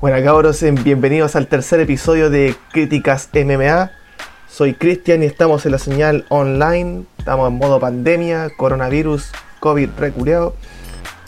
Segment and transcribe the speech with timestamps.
[0.00, 3.90] Bueno, cabros, bienvenidos al tercer episodio de Críticas MMA.
[4.48, 7.02] Soy Cristian y estamos en la señal online.
[7.18, 10.54] Estamos en modo pandemia, coronavirus, COVID reculeado.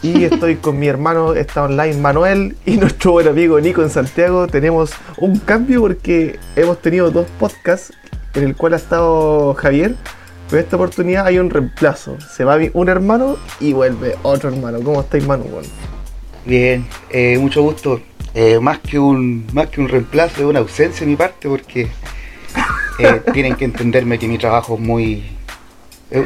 [0.03, 4.47] Y estoy con mi hermano, está online Manuel y nuestro buen amigo Nico en Santiago.
[4.47, 7.93] Tenemos un cambio porque hemos tenido dos podcasts
[8.35, 9.97] en el cual ha estado Javier.
[10.49, 12.21] Pero esta oportunidad hay un reemplazo.
[12.21, 14.79] Se va un hermano y vuelve otro hermano.
[14.81, 15.45] ¿Cómo estáis, Manu?
[16.47, 18.01] Bien, eh, mucho gusto.
[18.35, 21.89] Eh, más, que un, más que un reemplazo, es una ausencia de mi parte porque
[22.99, 25.37] eh, tienen que entenderme que mi trabajo es muy...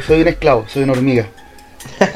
[0.06, 1.26] soy un esclavo, soy una hormiga.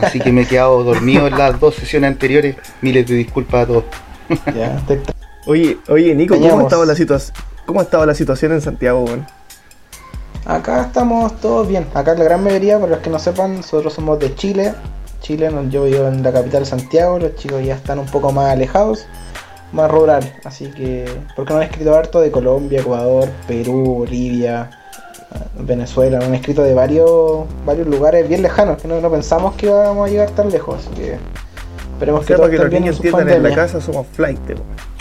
[0.00, 2.56] Así que me he quedado dormido en las dos sesiones anteriores.
[2.82, 3.84] Miles de disculpas a todos.
[5.46, 6.94] oye, oye, Nico, ¿cómo ha, estado la
[7.64, 9.06] ¿cómo ha estado la situación en Santiago,
[10.44, 11.86] Acá estamos todos bien.
[11.94, 14.74] Acá la gran mayoría, para los que no sepan, nosotros somos de Chile.
[15.20, 19.06] Chile, yo vivo en la capital Santiago, los chicos ya están un poco más alejados,
[19.72, 20.32] más rural.
[20.44, 21.04] Así que,
[21.36, 24.70] porque no han escrito harto de Colombia, Ecuador, Perú, Bolivia,
[25.58, 30.10] Venezuela, han escrito de varios varios lugares bien lejanos, que no, pensamos que íbamos a
[30.10, 31.18] llegar tan lejos, así que
[31.92, 34.40] esperemos que, para que los niños entiendan en la casa somos flight.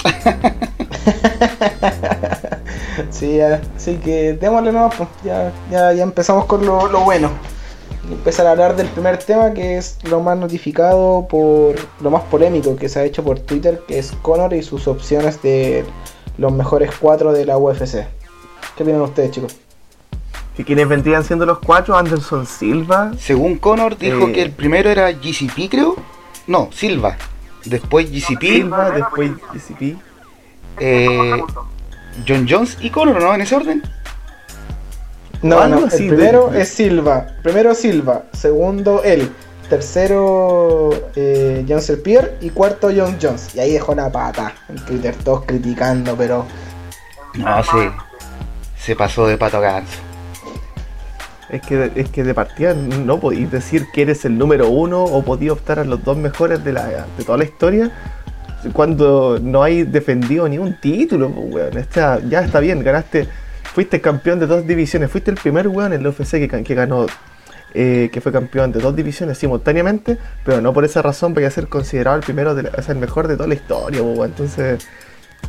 [3.09, 7.29] sí, así que démosle nomás, pues, ya, ya, ya empezamos con lo, lo bueno.
[8.09, 12.75] Empezar a hablar del primer tema que es lo más notificado por lo más polémico
[12.75, 15.85] que se ha hecho por Twitter, que es Conor y sus opciones de
[16.37, 18.05] los mejores cuatro de la UFC.
[18.75, 19.55] ¿Qué opinan ustedes, chicos?
[20.57, 21.95] ¿Y quiénes vendrían siendo los cuatro?
[21.95, 23.11] Anderson Silva.
[23.19, 25.95] Según Connor dijo eh, que el primero era GCP, creo.
[26.47, 27.15] No, Silva.
[27.65, 28.41] Después GCP.
[28.41, 29.97] Silva, después GCP.
[30.79, 31.43] Eh,
[32.27, 33.35] John Jones y Connor, ¿no?
[33.35, 33.83] En ese orden.
[35.41, 37.27] No, no, el primero es Silva.
[37.43, 38.23] Primero Silva.
[38.33, 39.31] Segundo él.
[39.69, 42.35] Tercero eh, John Pierre.
[42.41, 43.53] Y cuarto John Jones.
[43.55, 44.53] Y ahí dejó la pata.
[44.69, 46.45] En Twitter todos criticando, pero.
[47.35, 47.89] No, sí.
[48.77, 49.99] Se pasó de pato ganso.
[51.49, 55.23] Es que, es que de partida no podéis decir que eres el número uno o
[55.23, 57.91] podías optar a los dos mejores de, la, de toda la historia
[58.73, 61.73] cuando no hay defendido ni un título, weón.
[62.29, 63.27] ya está bien, ganaste,
[63.77, 67.05] fuiste campeón de dos divisiones, fuiste el primer weón en el UFC que, ganó,
[67.75, 71.51] eh, que fue campeón de dos divisiones simultáneamente, pero no por esa razón vaya a
[71.51, 74.31] ser considerado el primero, de el mejor de toda la historia, weón.
[74.31, 74.83] Entonces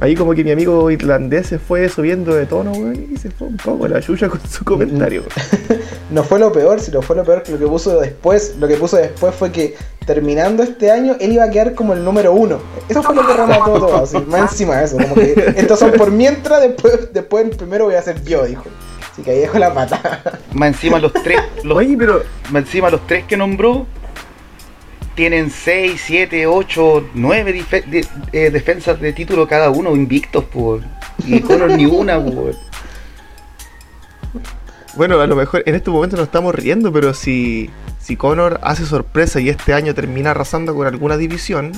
[0.01, 3.49] Ahí como que mi amigo irlandés se fue subiendo de tono, weón, y se fue
[3.49, 5.23] un poco la yuya con su comentario.
[6.11, 8.57] no fue lo peor, sino fue lo peor que lo que puso después.
[8.61, 9.75] Lo que puso después fue que
[10.09, 12.59] terminando este año él iba a quedar como el número uno.
[12.89, 14.97] Eso fue lo que remató todo, así, más encima de eso.
[14.97, 18.65] Como que estos son por mientras, después, después el primero voy a ser yo, dijo.
[19.13, 20.41] Así que ahí dejó la pata.
[20.55, 22.23] Más encima los tres, los, pero...
[22.51, 23.87] más encima los tres que nombró
[25.15, 27.65] tienen 6, 7, 8, 9
[28.33, 30.81] defensas de título cada uno invictos, por
[31.27, 32.55] y Conor ni una, por.
[34.97, 38.87] Bueno, a lo mejor en este momento nos estamos riendo, pero si, si Conor hace
[38.87, 41.73] sorpresa y este año termina arrasando con alguna división,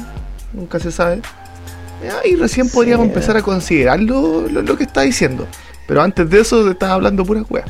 [0.52, 1.20] nunca se sabe.
[2.22, 5.46] Ahí recién podríamos empezar a considerar lo, que está diciendo.
[5.86, 7.64] Pero antes de eso, estás hablando pura weá.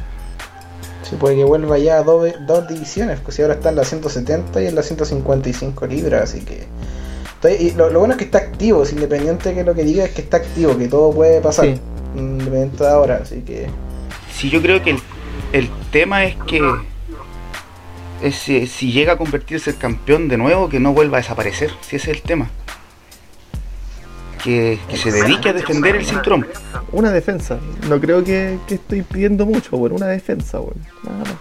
[1.02, 4.62] Se puede que vuelva ya a dos, divisiones, pues si ahora está en la 170
[4.62, 6.68] y en la 155 libras, así que...
[7.58, 10.20] Y lo, bueno es que está activo, es independiente que lo que diga es que
[10.20, 11.66] está activo, que todo puede pasar,
[12.14, 13.66] independiente de ahora, así que...
[14.32, 14.98] Sí, yo creo que el,
[15.90, 16.62] tema es que
[18.32, 22.10] si llega a convertirse el campeón de nuevo, que no vuelva a desaparecer, si ese
[22.10, 22.50] es el tema
[24.42, 26.46] que, se dedique a defender el cinturón.
[26.92, 27.58] Una defensa.
[27.88, 30.80] No creo que, estoy pidiendo mucho, bueno, una defensa, bueno.
[31.04, 31.34] Nada más.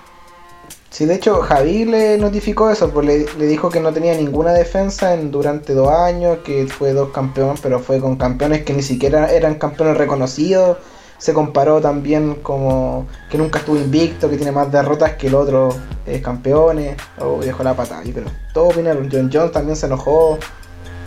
[0.89, 3.05] Sí, de hecho, Javi le notificó eso, pues
[3.37, 7.59] le, dijo que no tenía ninguna defensa en, durante dos años, que fue dos campeones,
[7.61, 10.77] pero fue con campeones que ni siquiera eran campeones reconocidos.
[11.19, 15.75] Se comparó también como que nunca estuvo invicto, que tiene más derrotas que el otro
[16.07, 16.97] eh, campeones.
[17.19, 19.09] Oh, dejó la patada, pero todo opinaron.
[19.11, 20.39] John Jones también se enojó.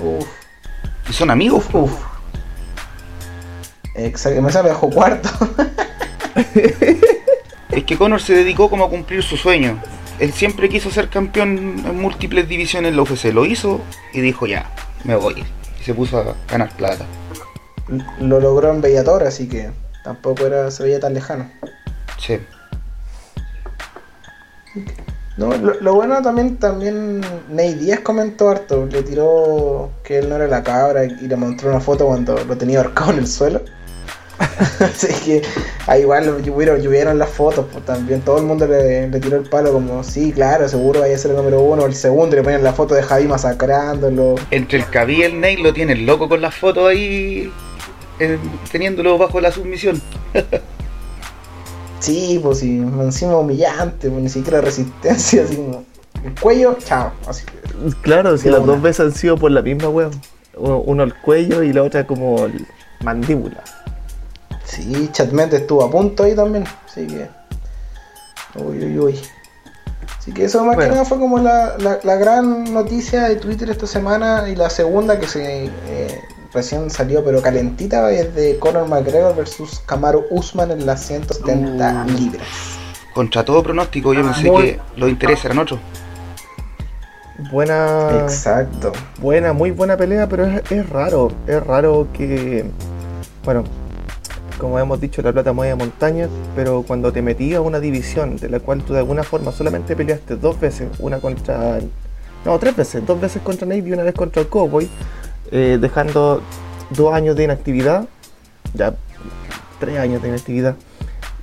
[0.01, 0.27] Uf.
[1.09, 1.65] ¿Y son amigos?
[1.73, 1.93] Uf.
[3.95, 5.29] Exacto, me dejó cuarto.
[7.71, 9.83] es que Conor se dedicó como a cumplir su sueño.
[10.19, 13.25] Él siempre quiso ser campeón en múltiples divisiones en la UFC.
[13.33, 13.81] Lo hizo
[14.13, 14.71] y dijo ya,
[15.05, 15.45] me voy.
[15.81, 17.07] Y se puso a ganar plata.
[18.21, 19.71] Lo logró en Bellator, así que
[20.03, 21.51] tampoco era, se veía tan lejano.
[22.19, 22.39] Sí.
[25.37, 30.47] No, lo, bueno también, también Ney Díaz comentó harto, le tiró que él no era
[30.47, 33.63] la cabra y le mostró una foto cuando lo tenía ahorcado en el suelo.
[34.81, 35.43] Así que
[35.87, 40.05] ahí igual llovieron, las fotos, pues también todo el mundo le, tiró el palo como,
[40.05, 42.73] sí, claro, seguro vaya a ser el número uno, el segundo, y le ponían la
[42.73, 44.35] foto de Javi masacrándolo.
[44.51, 47.51] Entre el Cabi y el Ney lo tienen loco con las fotos ahí
[48.71, 50.01] teniéndolo bajo la submisión.
[52.01, 55.85] Sí, pues sí, encima humillante, pues, ni siquiera resistencia, así como
[56.25, 57.45] el cuello, chao, así.
[58.03, 58.73] Claro, si las una.
[58.73, 60.11] dos veces han sido por la misma weón.
[60.57, 62.67] Uno el cuello y la otra como el
[63.03, 63.63] mandíbula.
[64.65, 67.29] Sí, Chatmente estuvo a punto ahí también, así que.
[68.57, 69.21] Uy, uy, uy.
[70.19, 70.91] Así que eso más Bueno.
[70.91, 74.71] que nada fue como la, la- la gran noticia de Twitter esta semana y la
[74.71, 76.21] segunda que se eh,
[76.55, 82.11] recién salió pero calentita es de Conor McGregor versus Kamaru Usman en las 170 Uh.
[82.19, 82.47] libras.
[83.15, 85.79] Contra todo pronóstico, yo pensé Muy- que los intereses eran otros.
[87.51, 88.21] Buena.
[88.23, 88.93] Exacto.
[89.21, 91.33] Buena, muy buena pelea, pero es, es raro.
[91.47, 92.65] Es raro que.
[93.45, 93.65] Bueno,
[94.59, 98.49] como hemos dicho, la plata mueve montañas, pero cuando te metías a una división de
[98.49, 101.81] la cual tú de alguna forma solamente peleaste dos veces, una contra.
[102.45, 104.89] No, tres veces, dos veces contra Navy y una vez contra el Cowboy,
[105.53, 106.43] eh, dejando
[106.91, 108.09] dos años de inactividad,
[108.75, 108.95] ya
[109.79, 110.77] tres años de inactividad,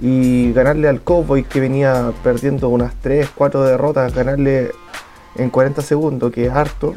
[0.01, 4.71] y ganarle al Cowboy que venía perdiendo unas tres, cuatro derrotas, ganarle
[5.35, 6.95] en 40 segundos, que es harto,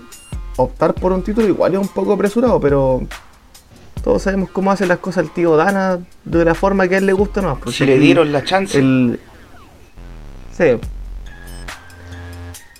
[0.56, 3.02] optar por un título igual es un poco apresurado, pero
[4.02, 7.06] todos sabemos cómo hace las cosas el tío Dana de la forma que a él
[7.06, 7.58] le gusta, ¿no?
[7.58, 9.20] Pues Si le dieron la chance, el...
[10.56, 10.78] Sí.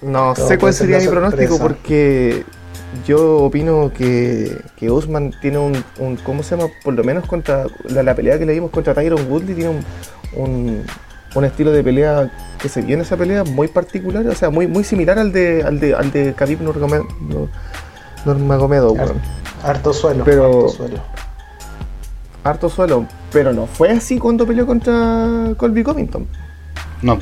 [0.02, 1.69] No sé cuál ser sería mi pronóstico sorpresa.
[1.69, 2.44] porque
[3.06, 6.68] yo opino que, que Usman tiene un, un- ¿Cómo se llama?
[6.84, 9.84] Por lo menos contra la, la pelea que le dimos contra Tyron Woodley tiene un,
[10.36, 10.84] un,
[11.34, 12.30] un estilo de pelea
[12.60, 15.80] que se viene esa pelea muy particular, o sea, muy, muy similar al de al
[15.80, 17.48] de, al de Khabib Nurmagomedov,
[18.24, 19.20] Nurmagomedov, weón.
[19.64, 20.96] Harto suelo, Pero- harto suelo.
[22.44, 26.26] harto suelo, pero no fue así cuando peleó contra Colby Covington.
[27.02, 27.18] no.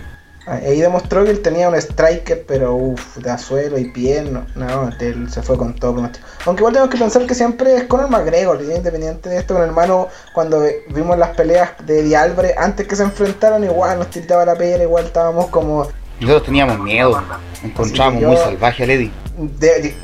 [0.51, 5.31] Ahí demostró que él tenía un striker, pero uff, de suelo y piel, no, él
[5.31, 6.27] se fue con todo pronóstico.
[6.45, 9.69] Aunque igual tenemos que pensar que siempre es Conor McGregor, independiente de esto, con el
[9.69, 14.45] hermano, cuando vimos las peleas de Eddie Álvarez, antes que se enfrentaron, igual nos tiraba
[14.45, 15.87] la pera, igual estábamos como
[16.19, 17.23] Nosotros teníamos miedo.
[17.63, 19.95] Encontramos muy salvaje a de-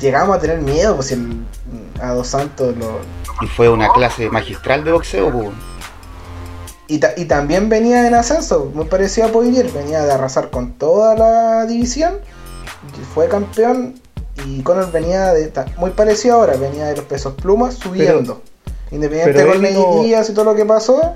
[0.00, 1.44] llegamos a tener miedo, pues si el,
[2.00, 3.00] a Dos Santos lo,
[3.42, 5.48] Y fue una clase magistral de boxeo, pues.
[6.86, 10.72] Y, ta- y también venía en ascenso, muy parecido a Poirier, venía de arrasar con
[10.74, 12.18] toda la división,
[13.14, 13.94] fue campeón
[14.46, 18.42] y Conor venía de muy parecido ahora, venía de los pesos plumas subiendo.
[18.90, 21.14] Independiente pero con no- Díaz y todo lo que pasó,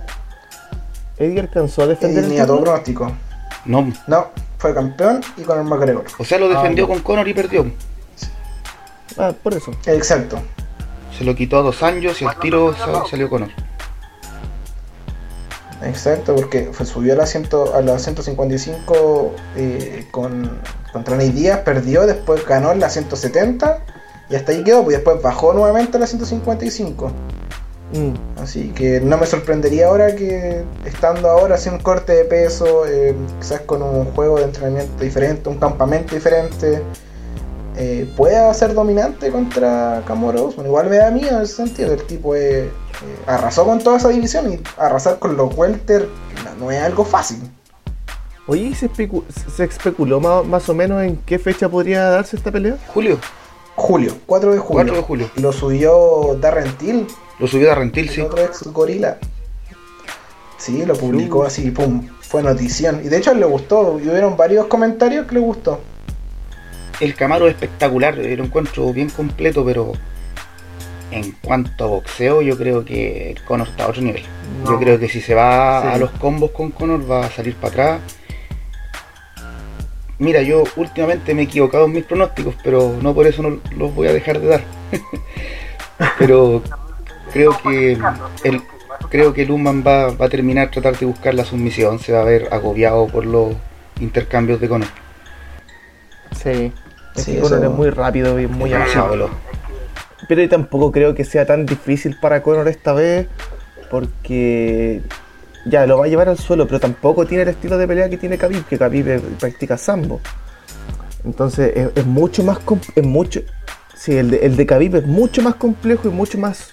[1.19, 3.13] Eddie alcanzó a defender tenía todo pronóstico.
[3.67, 3.93] No.
[4.07, 6.05] No, fue campeón y Conor McGregor.
[6.19, 7.71] O sea, lo defendió Ah, con Conor y perdió.
[9.19, 9.73] Ah, por eso.
[9.85, 10.39] Exacto.
[11.17, 13.51] Se lo quitó a dos años y al tiro sa- salió Conor.
[15.83, 20.61] Exacto, porque fue, subió a la, ciento, a la 155 eh, con,
[20.93, 23.85] contra Ney Díaz, perdió, después ganó en la 170
[24.29, 27.13] y hasta ahí quedó, pues después bajó nuevamente a la 155.
[27.93, 28.41] Mm.
[28.43, 33.15] Así que no me sorprendería ahora que estando ahora sin un corte de peso, eh,
[33.41, 36.83] quizás con un juego de entrenamiento diferente, un campamento diferente,
[37.77, 40.67] eh, pueda ser dominante contra Kamaru Usman.
[40.67, 42.69] Igual me da miedo en ese sentido, el tipo eh,
[43.05, 46.09] eh, arrasó con toda esa división y arrasar con los welter
[46.45, 47.39] no, no es algo fácil.
[48.47, 49.25] Oye, ¿y ¿se, especu-
[49.55, 52.77] se especuló más, más o menos en qué fecha podría darse esta pelea?
[52.89, 53.19] Julio,
[53.77, 54.75] Julio, 4 de julio.
[54.75, 55.31] 4 de julio.
[55.37, 57.07] Lo subió Darren Till,
[57.39, 58.21] Lo subió a Rentil, el sí.
[58.23, 59.19] otro ex gorila.
[60.57, 63.01] Sí, lo publicó así, pum, fue notición.
[63.05, 65.81] Y de hecho le gustó, y hubieron varios comentarios que le gustó.
[67.01, 69.93] El Camaro es espectacular, eh, lo encuentro bien completo, pero
[71.11, 74.23] en cuanto a boxeo, yo creo que Conor está a otro nivel.
[74.65, 74.73] No.
[74.73, 75.89] Yo creo que si se va Sí.
[75.89, 78.01] a los combos con Conor va a salir para atrás.
[80.19, 83.95] Mira, yo últimamente me he equivocado en mis pronósticos, pero no por eso no los
[83.95, 84.61] voy a dejar de dar.
[86.19, 86.63] pero
[87.33, 87.97] creo que
[88.45, 88.63] el
[89.11, 92.25] creo que Luman va, va a terminar tratar de buscar la sumisión, se va a
[92.25, 93.55] ver agobiado por los
[94.01, 94.89] intercambios de Conor.
[96.33, 96.73] Sí.
[97.17, 99.31] Es Sí, que Conor eso- es muy rápido y muy veloz.
[100.29, 103.27] Pero tampoco creo que sea tan difícil para Conor esta vez,
[103.91, 105.03] porque
[105.65, 108.19] ya lo va a llevar al suelo, pero tampoco tiene el estilo de pelea que
[108.19, 110.21] tiene Khabib, que Khabib practica sambo.
[111.25, 112.59] Entonces es, mucho más
[112.95, 113.41] es mucho
[113.95, 116.73] sí, el de, el de Khabib es mucho más complejo y mucho más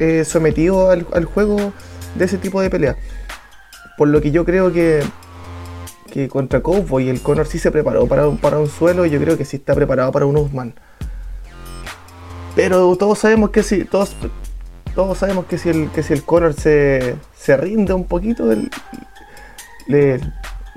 [0.00, 1.72] eh, sometido al, al juego
[2.16, 2.96] de ese tipo de pelea.
[3.96, 5.02] Por lo que yo creo que
[6.14, 9.18] que contra Cowboy el Conor sí se preparó para un, para un suelo y yo
[9.18, 10.72] creo que sí está preparado para un Usman.
[12.54, 14.14] Pero todos sabemos que si todos
[14.94, 18.70] todos sabemos que si el que si el Conor se, se rinde un poquito el-
[19.88, 20.20] le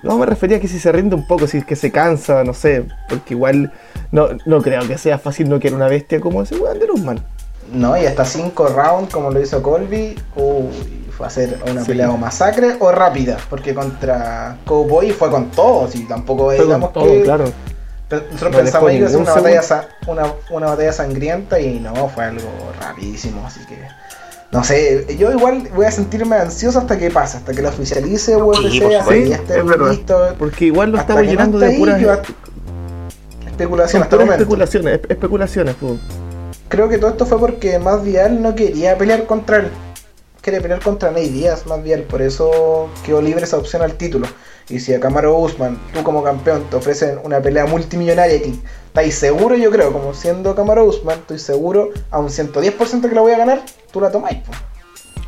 [0.04, 2.44] no me refería a que si se rinde un poco, si es que se cansa,
[2.44, 3.72] no sé, porque igual
[4.12, 7.24] no, no creo que sea fácil no quiere una bestia como ese weón de Usman.
[7.74, 10.16] No, y hasta 5 rounds como lo hizo Colby.
[10.36, 11.88] Uy, fue a ser una Sí.
[11.88, 13.38] pelea o masacre o rápida.
[13.50, 15.90] Porque contra Cowboy fue con todo.
[15.90, 17.24] Si tampoco Fue digamos todo, que.
[17.24, 17.46] claro.
[18.10, 21.80] Nosotros No pensamos que iba a ser ningún una batalla, una, una batalla sangrienta y
[21.80, 22.50] no, fue algo
[22.80, 23.78] rapidísimo, así que...
[24.50, 28.38] No sé, yo igual voy a sentirme ansioso hasta que pase, hasta que lo oficialice
[28.38, 29.90] UFC, Sí, hasta que ya esté Es verdad.
[29.92, 30.36] listo.
[30.40, 32.00] Porque igual lo estamos no llenando de puras
[33.92, 36.00] son hasta puras especulaciones, espe- especulaciones, pues.
[36.70, 39.68] Creo que todo esto fue porque Más Vial no quería pelear contra él.
[40.42, 44.28] Quería pelear contra Ney Díaz, Más Vial, por eso quedó libre esa opción al título.
[44.70, 48.54] Y si a Camaro Usman, tú como campeón, te ofrecen una pelea multimillonaria que
[48.88, 53.22] estáis seguro, yo creo, como siendo Camaro Usman, estoy seguro a un 110% que la
[53.22, 54.40] voy a ganar, tú la tomáis.
[54.40, 54.52] po.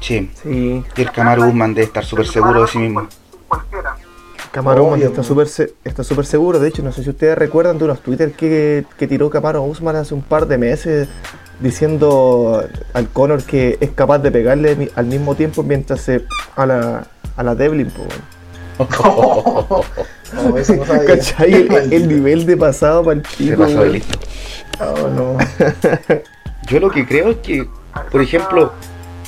[0.01, 0.29] Sí.
[0.43, 3.07] Sí, Y el Camaro Guzmán debe estar súper seguro de sí mismo.
[4.51, 5.23] Camaro Obvio, está po.
[5.23, 6.59] súper se- está súper seguro.
[6.59, 9.95] De hecho, no sé si ustedes recuerdan de unos Twitter que, que tiró Camaro Usman
[9.95, 11.07] hace un par de meses
[11.59, 17.07] diciendo al Conor que es capaz de pegarle al mismo tiempo mientras se a la,
[17.35, 17.91] a la Devlin.
[17.91, 18.03] po,
[18.79, 19.83] weón.
[20.33, 21.05] No, eso no sabía.
[21.05, 21.53] ¿Cachai?
[21.53, 23.57] El, el nivel de pasado para el Se pico.
[23.63, 24.19] pasó de listo.
[24.79, 25.37] Oh, no.
[26.67, 27.67] Yo lo que creo es que,
[28.11, 28.73] por ejemplo,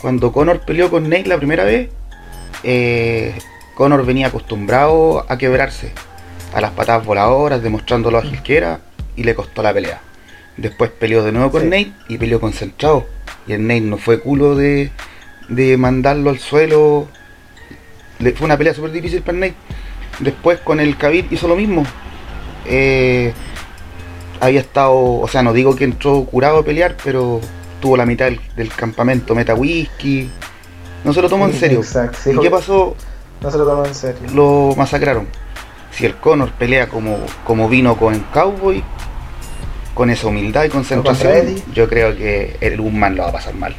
[0.01, 1.89] cuando Conor peleó con Nate la primera vez,
[2.63, 3.33] eh,
[3.75, 5.91] Conor venía acostumbrado a quebrarse,
[6.53, 8.79] a las patadas voladoras, demostrando lo ágil que era,
[9.15, 10.01] y le costó la pelea.
[10.57, 11.67] Después peleó de nuevo con Sí.
[11.69, 13.05] Nate y peleó concentrado.
[13.47, 14.91] Y el Nate no fue culo de,
[15.49, 17.07] de mandarlo al suelo.
[18.21, 19.55] Le- fue una pelea súper difícil para el Nate.
[20.19, 21.83] Después con el Khabib hizo lo mismo.
[22.65, 23.33] Eh,
[24.39, 27.39] había estado, o sea, no digo que entró curado a pelear, pero
[27.79, 30.29] tuvo la mitad del, del campamento meta whisky.
[31.03, 31.79] No se lo tomó en serio.
[31.79, 32.31] exacto, sí.
[32.35, 32.95] ¿Y qué pasó?
[33.41, 34.19] No se lo tomó en serio.
[34.33, 35.27] Lo masacraron.
[35.91, 38.83] Si el Conor pelea como, como vino con el Cowboy,
[39.93, 43.75] con esa humildad y concentración, yo creo que el Guzmán lo va a pasar mal.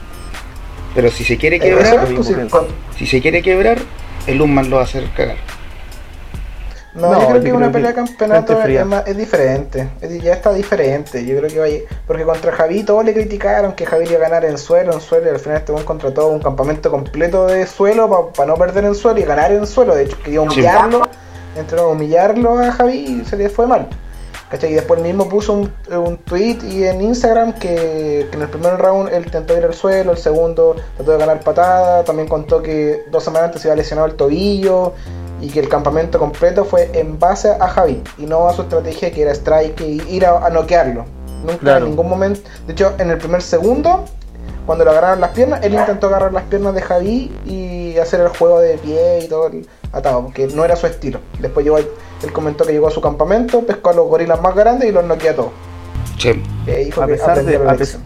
[0.95, 2.29] Pero si se quiere quebrar, pues,
[2.99, 3.79] si se quiere quebrar,
[4.27, 5.37] el Guzmán lo va a hacer cagar.
[6.95, 9.89] No, No, yo creo yo que una creo pelea de campeonato es, más- es diferente.
[10.03, 11.25] Es- ya está diferente.
[11.25, 11.79] Yo creo que vaya.
[12.07, 15.27] Porque contra Javi todos le criticaron que Javi iba a ganar en suelo, en suelo.
[15.27, 18.85] Y al final este buen contra todo un campamento completo de suelo para no perder
[18.85, 19.95] en suelo y ganar en suelo.
[19.95, 21.03] De hecho, quería humillarlo.
[21.57, 23.89] Entró a humillarlo a Javi y se le fue mal.
[24.53, 24.71] ¿Cachai?
[24.71, 28.49] Y después él mismo puso un, un tweet y en Instagram que, que en el
[28.49, 32.63] primer round él intentó ir al suelo, el segundo trató de ganar patada, también contó
[32.63, 34.93] que dos semanas antes se había lesionado el tobillo
[35.41, 39.11] y que el campamento completo fue en base a Javi y no a su estrategia
[39.11, 41.07] que era strike y ir a, a noquearlo.
[41.45, 41.85] Nunca Claro.
[41.87, 42.41] en ningún momento.
[42.67, 44.05] De hecho, en el primer segundo,
[44.67, 48.29] cuando le agarraron las piernas, él intentó agarrar las piernas de Javi y hacer el
[48.29, 51.19] juego de pie y todo el atado, porque no era su estilo.
[51.41, 51.79] Después llegó,
[52.23, 55.05] él comentó que llegó a su campamento, pescó a los gorilas más grandes y los
[55.05, 55.51] noqueó a todos.
[57.03, 58.03] A pesar, de, la a, pes- lección.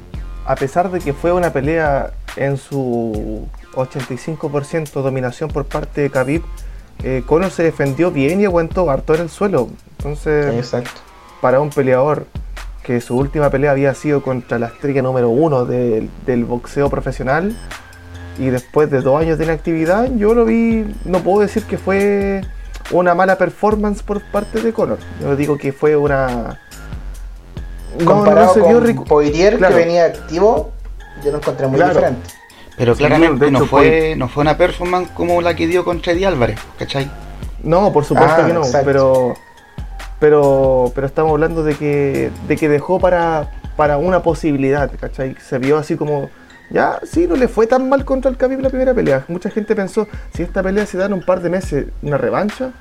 [0.47, 6.43] a pesar de que fue una pelea en su 85% dominación por parte de Khabib,
[7.03, 9.69] eh, Conor se defendió bien y aguantó harto en el suelo.
[9.99, 10.91] Entonces, Exacto.
[11.41, 12.27] para un peleador
[12.83, 17.57] que su última pelea había sido contra la estrella número uno del, del boxeo profesional
[18.39, 22.43] y después de dos años de inactividad, yo lo vi, no puedo decir que fue
[22.91, 24.99] una mala performance por parte de Conor.
[25.21, 26.61] Yo digo que fue una...
[27.99, 29.05] no- no Comparado se vio con rico.
[29.05, 29.75] Poirier, Claro.
[29.77, 30.71] que venía activo,
[31.25, 31.95] yo lo encontré muy Claro.
[31.95, 32.31] diferente.
[32.77, 36.27] pero Sí, claramente no fue, no fue una performance como la que dio contra Eddie
[36.27, 37.11] Álvarez, ¿cachai?
[37.63, 38.87] No, por supuesto Ah, que no, exacto.
[38.87, 39.35] pero
[40.21, 45.37] pero pero estamos hablando de que de que dejó para para una posibilidad, ¿cachai?
[45.47, 46.29] Se vio así como
[46.71, 49.25] ya, sí, no le fue tan mal contra el Khabib la primera pelea.
[49.29, 52.73] Mucha gente pensó, si esta pelea se da en un par de meses una revancha,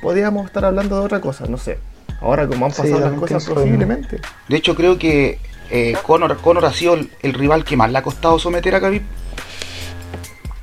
[0.00, 1.78] podríamos estar hablando de otra cosa, no sé.
[2.20, 4.20] Ahora como han Sí, pasado las cosas posiblemente.
[4.48, 5.38] De hecho, creo que
[5.70, 8.80] eh, Conor, Conor ha sido el, el rival que más le ha costado someter a
[8.80, 9.02] Khabib.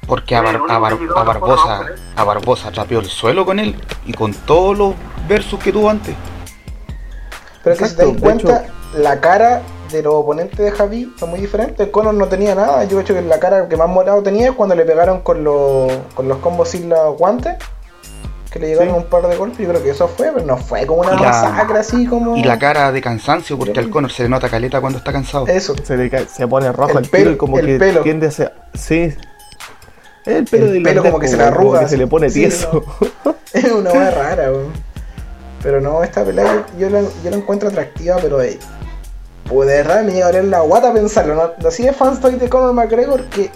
[0.07, 4.13] Porque a, Bar- a Bar- a Barbosa, a Barbosa trapeó el suelo con él y
[4.13, 4.95] con todos los
[5.27, 6.15] versus que tuvo antes.
[7.63, 8.65] Pero que si te Exacto, das de cuenta,
[8.95, 9.61] la cara
[9.93, 11.87] de los oponentes de Javi son muy diferentes.
[11.89, 12.83] Conor no tenía nada.
[12.83, 15.91] Yo creo que la cara que más morado tenía es cuando le pegaron con los,
[16.13, 17.55] con los combos sin los guantes.
[18.51, 18.99] Que le llegaron Sí.
[18.99, 19.59] un par de golpes.
[19.59, 22.35] Yo creo que eso fue, pero no fue como una la- masacre así como.
[22.37, 25.47] Y la cara de cansancio, porque al Conor se le nota caleta cuando está cansado.
[25.47, 25.73] Eso.
[25.83, 28.01] Se, le cae- se pone rojo El pelo- y como el que pelo.
[28.01, 29.13] tiende a ser- sí.
[30.25, 32.83] El pelo, El pelo como que se le arruga, que se le pone sí, tieso.
[33.53, 34.71] Es una hueá rara, weón.
[35.61, 38.57] Pero no, esta pelea yo, yo la, yo la encuentro atractiva, pero eh,
[39.61, 41.35] de verdad me llega a abrir la guata pensarlo.
[41.35, 41.67] ¿no?
[41.67, 43.49] Así de fan estoy de Conor McGregor que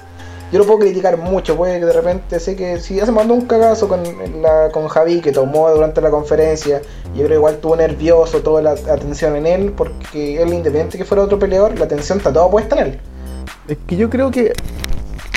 [0.52, 1.58] yo lo puedo criticar mucho.
[1.58, 4.02] Puede de repente sé que si ya se mandó un cagazo con,
[4.42, 8.62] la, con Javi que tomó durante la conferencia, yo creo que igual estuvo nervioso, toda
[8.62, 12.50] la atención en él, porque él, independiente que fuera otro peleador, la atención está toda
[12.50, 13.00] puesta en él.
[13.68, 14.54] Es que yo creo que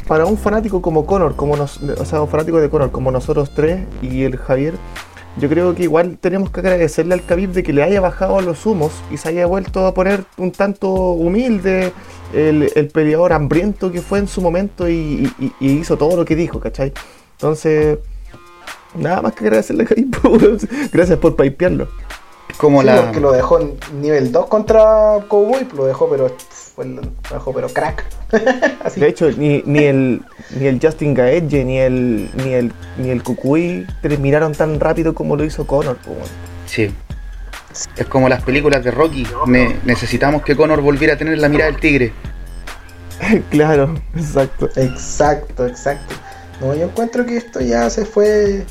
[0.06, 3.50] para un fanático como Conor, como nos, o sea, un fanático de Conor como nosotros
[3.54, 4.74] tres y el Javier,
[5.36, 8.66] yo creo que igual tenemos que agradecerle al Khabib de que le haya bajado los
[8.66, 11.92] humos y se haya vuelto a poner un tanto humilde,
[12.34, 16.60] el, el peleador hambriento que fue en su momento y, hizo todo lo que dijo,
[16.60, 16.92] ¿cachai?
[17.32, 17.98] Entonces,
[18.96, 20.16] nada más que agradecerle a Khabib,
[20.92, 21.88] gracias por pipearlo.
[22.56, 23.02] Como Sí, la.
[23.02, 26.34] porque lo dejó en nivel 2 contra Cowboy, lo dejó pero
[26.76, 28.04] lo dejó pero crack.
[28.84, 29.00] Así.
[29.00, 30.22] De hecho, ni, ni el
[30.58, 35.36] ni el Justin Gaethje ni el ni el ni el Kukui terminaron tan rápido como
[35.36, 35.98] lo hizo Conor.
[36.06, 36.22] bueno.
[36.66, 36.94] Sí.
[37.96, 39.26] Es como las películas de Rocky.
[39.46, 42.12] Ne- necesitamos que Conor volviera a tener la mirada del tigre.
[43.50, 44.68] claro, exacto.
[44.76, 46.14] Exacto, exacto.
[46.60, 48.64] No, yo encuentro que esto ya se fue,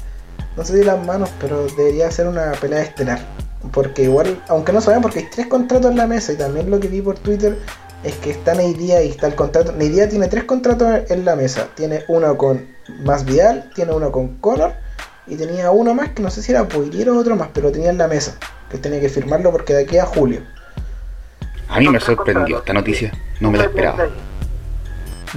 [0.58, 3.20] no sé de las manos, pero debería ser una pelea estelar.
[3.72, 6.80] Porque igual, aunque no sabemos, porque hay tres contratos en la mesa y también lo
[6.80, 7.58] que vi por Twitter
[8.04, 9.74] es que está Neidia y está el contrato.
[9.74, 11.68] Neidia tiene tres contratos en la mesa.
[11.76, 12.66] Tiene uno con
[13.04, 14.74] Más Vidal, tiene uno con Conor
[15.28, 17.74] y tenía uno más que no sé si era Poirier o otro más, pero lo
[17.74, 18.36] tenía en la mesa.
[18.72, 20.42] Que tenía que firmarlo porque de aquí a julio.
[21.68, 23.12] A mí me sorprendió esta noticia.
[23.42, 24.06] No me la esperaba.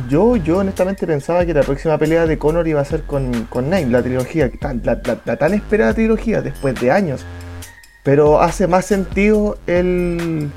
[0.09, 3.69] Yo, yo honestamente pensaba que la próxima pelea de Conor iba a ser con, con
[3.69, 4.50] Nate, la trilogía,
[4.83, 7.26] la- la tan esperada trilogía después de años.
[8.02, 10.50] Pero hace más sentido el,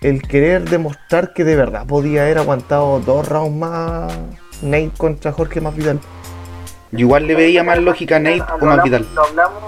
[0.00, 4.12] el querer demostrar que de verdad podía haber aguantado dos rounds más
[4.62, 5.98] Nate contra Jorge Masvidal.
[6.92, 9.06] Yo igual le veía más lógica a Nate o más Vidal.
[9.14, 9.62] Lo hablamos,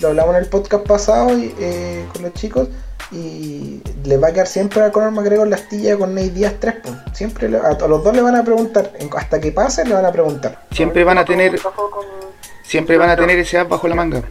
[0.00, 2.68] Lo hablamos en el podcast pasado y, eh, con los chicos
[3.10, 6.74] y le va a quedar siempre a Conor McGregor la astilla con Nate Díaz 3.
[6.82, 6.94] pues.
[7.14, 10.04] Siempre le- a, a los dos le van a preguntar, hasta que pase le van
[10.04, 10.62] a preguntar.
[10.70, 11.58] Siempre van a tener,
[12.62, 14.22] siempre van a tener ese as bajo la manga.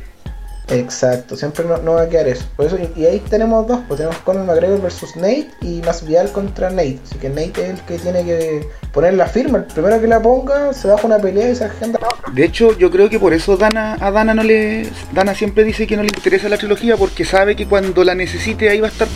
[0.72, 2.46] Exacto, siempre no, no va a quedar eso.
[2.56, 6.32] Por eso y, y ahí tenemos dos, pues tenemos Conor McGregor versus Nate y Masvidal
[6.32, 7.00] contra Nate.
[7.04, 9.60] Así que Nate es el que tiene que poner la firma.
[9.60, 12.00] El primero que la ponga se baja una pelea y se agenda.
[12.34, 14.88] De hecho, yo creo que por eso Dana, a Dana no le.
[15.13, 18.70] Dana siempre dice que no le interesa la trilogía porque sabe que cuando la necesite
[18.70, 19.08] ahí va a estar.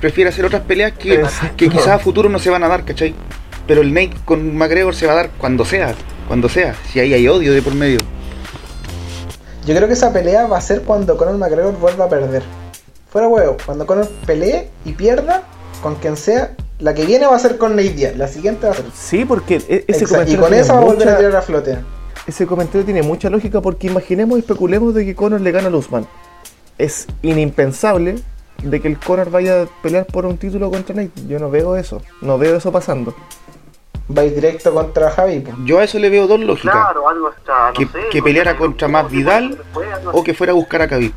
[0.00, 1.56] Prefiere hacer otras peleas que, Exacto.
[1.56, 3.14] que quizás a futuro no se van a dar, ¿cachai?
[3.68, 5.94] Pero el Nate con McGregor se va a dar cuando sea,
[6.26, 7.98] cuando sea, si ahí hay odio de por medio.
[9.64, 12.42] Yo creo que esa pelea va a ser cuando Conor McGregor vuelva a perder.
[13.10, 15.42] Fuera huevo, cuando Conor pelee y pierda,
[15.82, 18.76] con quien sea, la que viene va a ser con Nate la siguiente va a
[18.76, 18.86] ser.
[18.94, 21.42] Sí, porque e- ese Exacto, y comentario, con esa va a volver a tirar a
[21.42, 21.78] flote.
[22.26, 25.76] ese comentario tiene mucha lógica porque imaginemos y especulemos de que Conor le gana a
[25.76, 26.06] Usman.
[26.78, 28.16] Es inimpensable
[28.64, 31.26] de que el Conor vaya a pelear por un título contra Nate.
[31.28, 33.14] Yo no veo eso, no veo eso pasando.
[34.16, 35.40] Va a ir directo contra Javi.
[35.40, 35.54] pues.
[35.64, 36.72] Yo a eso le veo dos lógicas.
[36.74, 39.58] Claro, algo está, no Que- sé, que no peleara contra más Vidal
[40.12, 41.12] O que fuera a buscar a Khabib.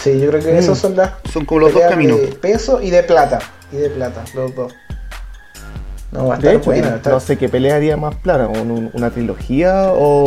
[0.00, 0.56] Sí, yo creo que Mm.
[0.58, 2.20] esos son las Son como los dos caminos.
[2.20, 3.38] de peso y de plata.
[3.72, 4.74] Y de plata, los dos.
[6.12, 6.88] No, va a De estar hecho, buena.
[6.88, 10.24] va a estar- no sé qué pelea haría más plata, un- un- una trilogía o,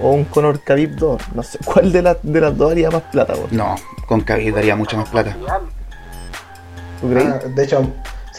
[0.00, 1.20] o un Conor Khabib 2.
[1.34, 3.52] No sé cuál de, las de las dos haría más plata, vos.
[3.52, 5.36] No, con Khabib daría mucha más plata.
[7.00, 7.26] ¿Tú crees?
[7.28, 7.86] Ah, de hecho,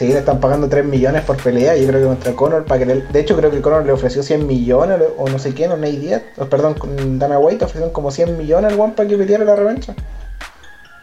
[0.08, 3.02] le están pagando 3 millones por pelea, yo creo que contra Conor, para que le-
[3.02, 5.98] de hecho creo que Conor le ofreció 100 millones o no sé quién, o Nate
[5.98, 6.76] Diaz, o perdón,
[7.18, 9.94] Dana White ofrecieron como 100 millones al one para que peleara la revancha.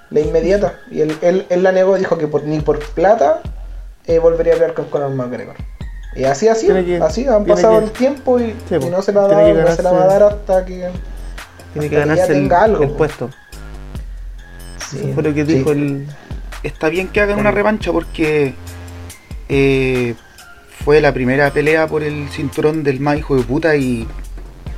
[0.10, 0.74] La inmediata.
[0.90, 3.42] Y él, él, él la negó, dijo que por, ni por plata
[4.06, 5.56] eh, volvería a pelear con Conor McGregor.
[6.16, 9.22] Y así, así, que- así, han pasado que- el tiempo y, Sí, no se la,
[9.28, 10.90] no se va a dar hasta que...
[11.74, 13.30] Tiene que hasta que ya ganarse el, tenga algo, el puesto.
[14.90, 15.54] Sí, Eso fue lo que sí.
[15.56, 16.08] dijo el.
[16.64, 18.56] Está bien que hagan una revancha porque
[19.50, 20.16] eh,
[20.84, 24.08] fue la primera pelea por el cinturón del más hijo de puta y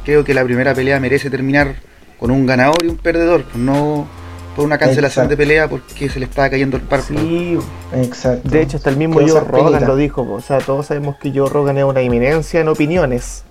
[0.06, 1.76] creo que la primera pelea merece terminar
[2.20, 4.08] con un ganador y un perdedor, pues no
[4.56, 5.30] por una cancelación Exacto.
[5.30, 7.20] de pelea porque se le estaba cayendo el párpado.
[7.20, 7.58] Sí,
[7.94, 8.50] Exacto.
[8.50, 10.28] de hecho, hasta el mismo Joe Rogan lo dijo.
[10.30, 13.44] O sea, todos sabemos que Joe Rogan es una eminencia en opiniones.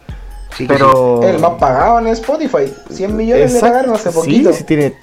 [0.57, 1.22] Sí Pero.
[1.22, 2.72] El más pagado en Spotify.
[2.90, 3.66] 100 millones le Exacto.
[3.66, 4.52] pagaron hace poquito.
[4.52, 4.94] Sí, sí, tiene,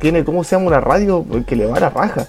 [0.00, 0.66] tiene, ¿cómo se llama?
[0.66, 2.26] Una radio que le va a la raja.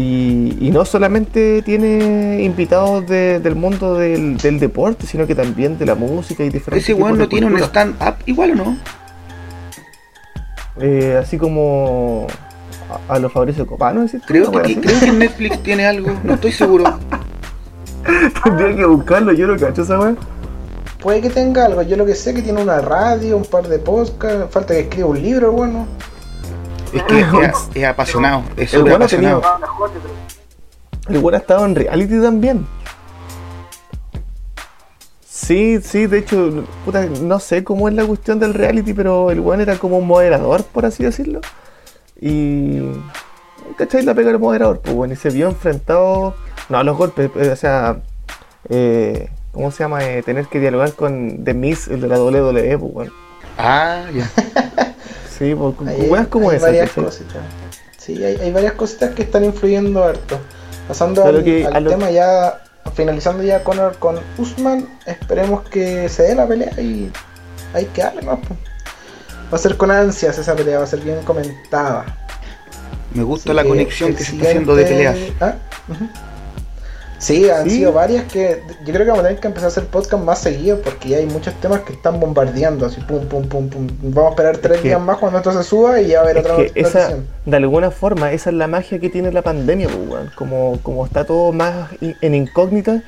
[0.00, 5.76] Y, y no solamente tiene invitados de- del mundo del, del deporte, sino que también
[5.76, 6.52] de la música y sí.
[6.52, 8.76] diferentes Ese de no tiene un stand-up igual o no?
[10.80, 12.28] Eh, así como
[13.08, 14.26] a, a los Fabricio Copano, ¿decís tú?
[14.28, 16.84] Creo Una que, wea creo que Netflix tiene algo, no estoy seguro.
[18.44, 20.14] Tendría que buscarlo, yo no cacho esa weá.
[21.02, 21.82] Puede que tenga algo.
[21.82, 24.52] Yo lo que sé que tiene una radio, un par de podcasts.
[24.52, 25.86] Falta que escriba un libro, bueno.
[26.92, 29.42] Es que es, es apasionado, es El súper apasionado.
[31.08, 32.66] El weón ha estado en reality también.
[35.48, 39.40] Sí, sí, de hecho, puta, no sé cómo es la cuestión del reality, pero el
[39.40, 41.40] weón era como un moderador, por así decirlo.
[42.20, 42.80] Y.
[43.76, 44.02] ¿Cachai?
[44.02, 46.34] La pega del moderador, pues bueno, y se vio enfrentado
[46.68, 48.00] No, los golpes, eh, o sea,
[48.68, 50.04] eh, ¿cómo se llama?
[50.04, 53.12] Eh, tener que dialogar con The Miz, el de la WWE, pues, weón.
[53.56, 54.30] Ah, ya.
[55.38, 57.36] Sí, pues, Hay- como hay esa, varias cositas.
[57.96, 60.38] Sí, hay, hay varias cositas que están influyendo harto.
[60.88, 62.62] Pasando Pero al, que al a lo- tema ya,
[62.94, 67.10] finalizando ya Conor con Usman, esperemos que se dé la pelea y
[67.74, 68.38] hay que darle más.
[68.40, 68.56] po.
[69.52, 72.04] Va a ser con ansias esa pelea, va a ser bien comentada.
[73.14, 75.16] Me gusta Así la que conexión que se está haciendo de peleas.
[75.40, 75.54] ¿Ah?
[77.18, 77.78] Sí, han Sí.
[77.78, 80.38] sido varias que yo creo que vamos a tener que empezar a hacer podcast más
[80.40, 83.88] seguido porque ya hay muchos temas que están bombardeando, así pum, pum, pum, pum.
[84.02, 86.30] Vamos a esperar tres que- días más cuando esto se suba y ya va a
[86.30, 89.42] haber Es otra que esa, de alguna forma, esa es la magia que tiene la
[89.42, 90.30] pandemia, pues, weón.
[90.36, 93.02] Como, como está todo más en incógnita,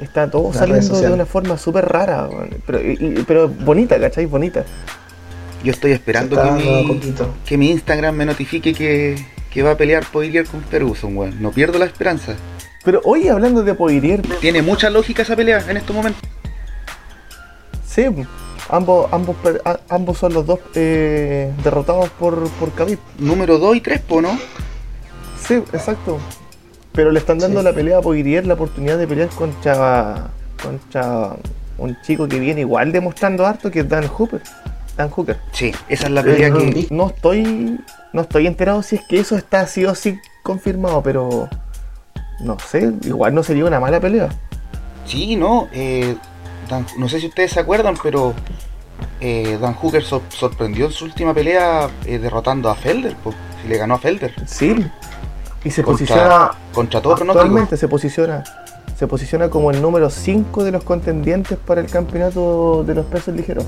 [0.00, 2.48] está todo saliendo de una forma súper rara, weón.
[2.66, 4.24] Pero, y- y- pero bonita, ¿cachai?
[4.24, 4.64] Bonita.
[5.62, 9.16] Yo estoy esperando que mi, que mi Instagram me notifique que,
[9.52, 11.42] que va a pelear Poirier con Ferguson, weón.
[11.42, 12.36] No pierdo la esperanza.
[12.84, 16.22] Pero hoy hablando de Poirier, Tiene mucha lógica esa pelea en estos momentos.
[17.86, 18.06] sí,
[18.68, 22.98] ambos, ambos, a- ambos son los dos eh, derrotados por, por Khabib.
[23.18, 24.30] Número 2 y 3, po, ¿no?
[25.46, 26.18] Sí, exacto.
[26.92, 27.64] Pero le están dando Sí.
[27.64, 30.28] la pelea a Poirier la oportunidad de pelear contra,
[30.62, 31.36] contra
[31.78, 34.40] un chico que viene igual demostrando harto que es Dan Hooper.
[34.96, 35.38] Dan Hooker.
[35.52, 36.86] Sí, esa es la pelea Eh, que...
[36.94, 37.78] No estoy,
[38.12, 41.48] no estoy enterado si es que eso está sí o sí confirmado, pero
[42.40, 44.28] no sé, igual no sería una mala pelea.
[45.06, 45.68] Sí, no.
[45.72, 46.16] eh,
[46.68, 48.32] Dan- no sé si ustedes se acuerdan, pero
[49.20, 53.14] eh, Dan Hooker sor- sorprendió en su última pelea eh, derrotando a Felder.
[53.16, 53.32] po.
[53.62, 54.32] Si le ganó a Felder.
[54.46, 54.86] Sí.
[55.64, 57.40] Y se Contra- posiciona Contra todo pronóstico.
[57.42, 58.44] actualmente se posiciona
[58.96, 63.34] se posiciona como el número 5 de los contendientes para el campeonato de los pesos
[63.34, 63.64] ligeros.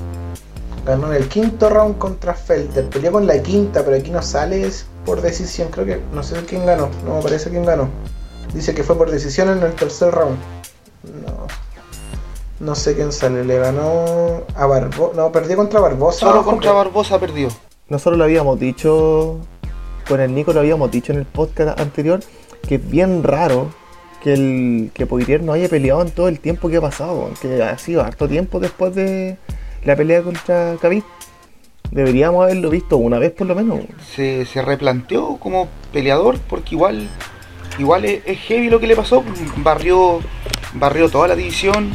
[0.85, 2.87] Ganó en el quinto round contra Felder.
[2.89, 4.69] Peleó con la quinta, pero aquí no sale
[5.05, 5.69] por decisión.
[5.71, 6.87] Creo que no sé quién ganó.
[7.05, 7.87] No me parece quién ganó.
[8.53, 10.37] Dice que fue por decisión en el tercer round.
[11.25, 11.47] No.
[12.59, 13.43] No sé quién sale.
[13.43, 15.15] Le ganó a Barbosa.
[15.15, 16.19] No, perdió contra Barbosa.
[16.19, 17.49] Solo contra Barbosa perdió.
[17.89, 19.39] Nosotros lo habíamos dicho,
[20.07, 22.21] con el Nico lo habíamos dicho en el podcast anterior,
[22.67, 23.69] que es bien raro
[24.21, 27.61] que el que Poirier no haya peleado en todo el tiempo que ha pasado, que
[27.61, 29.37] ha sido harto tiempo después de
[29.83, 31.03] la pelea contra Khabib.
[31.91, 33.81] Deberíamos haberlo visto una vez por lo menos.
[34.15, 37.09] Se, se replanteó como peleador porque igual
[37.79, 39.23] igual es, es heavy lo que le pasó.
[39.57, 40.19] Barrió,
[40.73, 41.91] barrió toda la división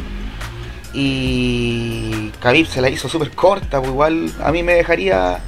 [0.93, 3.79] y Khabib se la hizo súper corta.
[3.79, 5.39] pues igual a mí me dejaría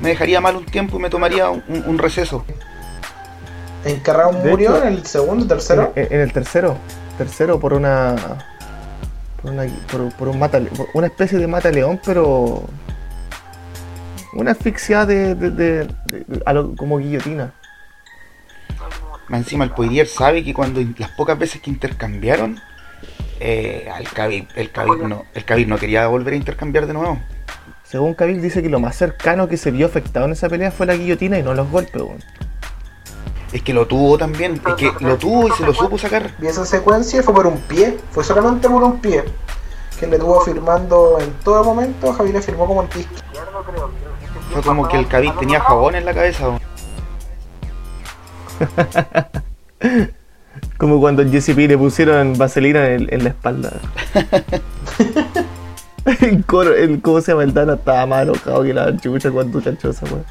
[0.00, 2.44] me dejaría mal un tiempo y me tomaría un, un receso.
[3.84, 4.76] ¿En qué round De murió?
[4.76, 5.92] hecho- ¿En el segundo, tercero?
[5.94, 6.76] En, en el tercero,
[7.18, 8.16] tercero por una
[9.42, 12.64] por una por, por un mata, por una especie de mata león, pero
[14.34, 17.52] una asfixia de, de- de- de- a lo- como guillotina.
[19.28, 22.60] Más encima el Poirier sabe que cuando las pocas veces que intercambiaron,
[23.40, 27.18] eh, al el Khabib no, el Khabib no quería volver a intercambiar de nuevo.
[27.84, 30.86] Según Khabib dice que lo más cercano que se vio afectado en esa pelea fue
[30.86, 32.02] la guillotina y no los golpes.
[32.02, 32.18] weón.
[33.52, 36.34] Es que lo tuvo también, es que lo tuvo y se lo supo sacar.
[36.42, 37.98] Y esa secuencia fue por un pie.
[38.10, 39.24] Fue solamente por un pie.
[40.00, 42.12] Que le tuvo firmando en todo momento.
[42.12, 43.90] Javier le firmó como el pie izquierdo, creo.
[44.50, 46.48] Fue como que el Khabib tenía jabón en la cabeza.
[46.48, 46.73] weón.
[50.78, 53.72] Como cuando en JCP le pusieron vaselina en, el- en la espalda.
[56.20, 57.44] el coro, el, ¿cómo se llama?
[57.44, 60.24] El Dana estaba más enojado que la chucha cuando cachó esa weón.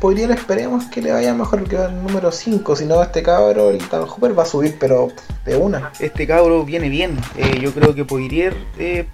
[0.00, 2.76] Podría esperemos que le vaya mejor que el número 5.
[2.76, 5.08] Si no, este cabro, el Dan Hooper va a subir, pero
[5.46, 5.92] de una.
[5.98, 7.16] Este cabro viene bien.
[7.36, 9.06] Eh, yo creo que Poirier eh,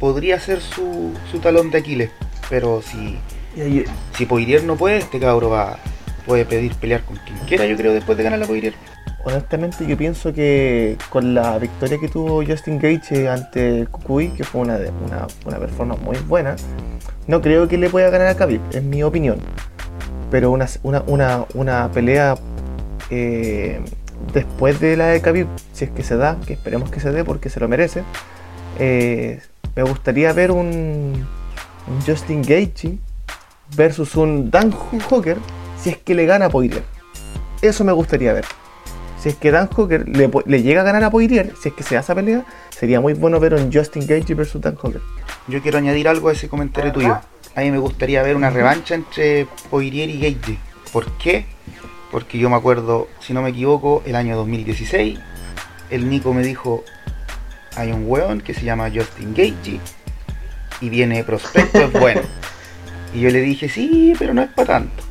[0.00, 2.10] podría ser su, su talón de Aquiles.
[2.48, 3.18] Pero si,
[4.16, 5.78] si Poirier no puede, este cabro va
[6.20, 8.74] puede pedir pelear con quien quiera, yo creo, después de ganar la Poirier.
[9.24, 14.62] honestamente yo pienso que con la victoria que tuvo Justin Gage ante Kukui, que fue
[14.62, 16.56] una, una, una performance muy buena,
[17.26, 19.38] no creo que le pueda ganar a Khabib, es mi opinión.
[20.30, 22.36] Pero una, una, una, una pelea
[23.10, 23.80] eh,
[24.32, 27.24] después de la de Khabib, si es que se da, que esperemos que se dé
[27.24, 28.04] porque se lo merece,
[28.78, 29.40] eh,
[29.76, 31.26] me gustaría ver un,
[31.88, 32.98] un Justin Gage
[33.76, 35.36] versus un Dan Hooker
[35.82, 36.82] si es que le gana a Poirier.
[37.62, 38.44] Eso me gustaría ver.
[39.18, 41.94] Si es que Dan Hooker le, llega a ganar a Poirier, si es que se
[41.94, 45.02] da esa pelea, sería muy bueno ver un Justin Gage versus Dan Hooker.
[45.46, 47.20] Yo quiero añadir algo a ese comentario tuyo.
[47.54, 50.58] A mí me gustaría ver una revancha entre Poirier y Gage.
[50.92, 51.44] ¿Por qué?
[52.10, 55.18] Porque yo me acuerdo, si no me equivoco, el año 2016,
[55.90, 56.82] el Nico me dijo,
[57.76, 59.80] hay un weón que se llama Justin Gage
[60.80, 62.22] y viene prospecto, es bueno.
[63.12, 65.09] Y yo le dije, sí, pero no es para tanto.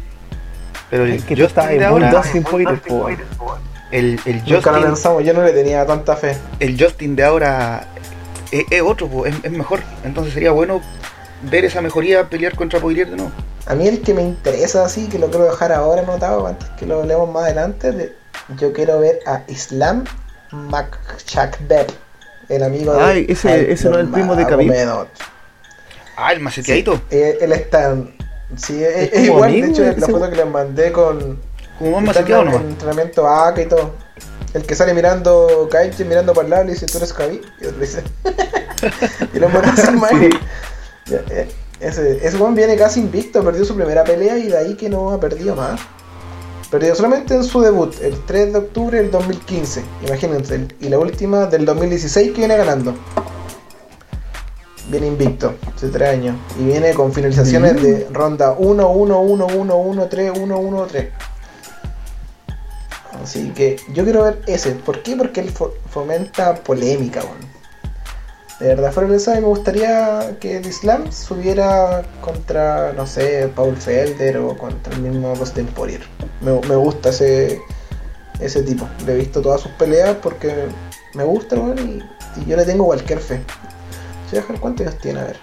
[0.89, 3.07] Pero el Es que tú Justin estabas de ahora, Dustin Poirier, po.
[3.91, 6.35] El, el Nunca lo Justin, pensamos, yo no le tenía tanta fe.
[6.59, 7.87] el Justin de ahora
[8.51, 9.81] es, es otro, po, es, es mejor.
[10.03, 10.81] Entonces sería bueno
[11.43, 13.31] ver esa mejoría pelear contra Poirier de nuevo.
[13.65, 16.85] A mí el que me interesa así, que lo quiero dejar ahora anotado antes que
[16.85, 18.13] lo leamos más adelante, de-
[18.57, 20.05] yo quiero ver a Islam
[20.51, 21.87] Makhachev,
[22.49, 24.73] el amigo de Ay, ese- ese no es el primo de Khabib.
[26.15, 26.99] Ah, el maceteadito.
[27.11, 27.95] Él está,
[28.55, 31.39] sí, es, es igual, de hecho la foto que les mandé con
[31.77, 33.93] Como más entrenamiento AK y todo.
[34.53, 37.65] El que sale mirando Kaichi, mirando para el lado, le dice, tú eres Khabib, y
[37.67, 38.03] otro dice,
[39.33, 40.29] y lo man.
[41.05, 41.47] Ya, eh,
[41.79, 45.11] Ese, ese weón viene casi invicto, perdió su primera pelea y de ahí que no
[45.11, 45.79] ha perdido más.
[46.71, 51.45] Perdió solamente en su debut, el 3 de octubre del 2015, imagínense, y la última
[51.45, 52.95] del 2016 que viene ganando.
[54.89, 59.75] Viene invicto, hace 3 años, y viene con finalizaciones de ronda 1, 1, 1, 1,
[59.77, 61.09] 1, 3, 1, 1, 3.
[63.23, 64.71] Así que yo quiero ver ese.
[64.71, 65.15] ¿Por qué?
[65.15, 67.49] Porque él fo- fomenta polémica, weón.
[68.59, 74.37] De verdad, fuera de me gustaría que el Islam subiera contra, no sé, Paul Felder
[74.37, 76.01] o contra el mismo Dustin Poirier.
[76.41, 77.61] Me, me gusta ese,
[78.39, 78.87] ese tipo.
[79.05, 80.53] Le he visto todas sus peleas porque
[81.13, 82.03] me gusta, y,
[82.41, 83.41] y yo le tengo cualquier fe.
[84.29, 85.37] Voy a dejar cuántos años tiene, a ver.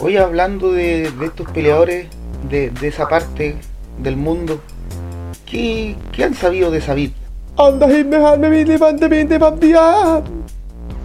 [0.00, 2.08] Hoy hablando de, de estos peleadores
[2.50, 3.56] de, de esa parte
[3.98, 4.60] del mundo,
[5.46, 7.14] ¿qué, qué han sabido de Sabit?
[7.56, 7.86] Anda,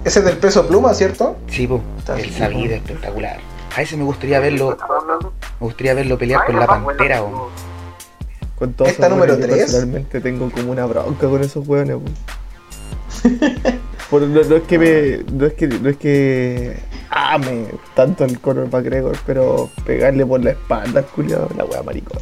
[0.04, 1.38] Ese es del peso pluma, ¿cierto?
[1.48, 1.82] Sí, po,
[2.18, 2.66] el Sabit po.
[2.66, 3.38] es espectacular.
[3.76, 4.76] A ese me gustaría verlo,
[5.60, 7.50] me gustaría verlo pelear con la pantera, weón.
[8.58, 9.66] Con todo Esta número weón, yo tres.
[9.66, 12.02] Personalmente tengo como una bronca con esos weón.
[14.10, 15.32] Por- no, no es que me.
[15.32, 15.68] No es que.
[15.68, 16.78] No es que.
[17.10, 22.22] Ame tanto al Conor McGregor, pero pegarle por la espalda, culiado, la wea maricona.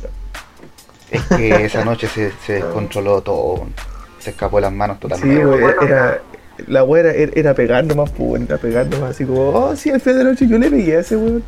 [1.12, 3.67] Es que esa noche se, se descontroló todo,
[4.19, 5.45] se escapó de las manos Sí, totalmente.
[5.45, 6.21] weón, era.
[6.67, 10.00] La wea era, era, pegar nomás, pues, era pegar nomás, así como, oh, sí, al
[10.00, 11.43] fin de noche yo le pegué a ese weón.